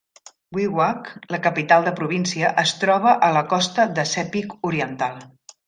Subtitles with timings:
[0.57, 5.25] Wewak, la capital de província, es troba a la costa de Sepik Oriental.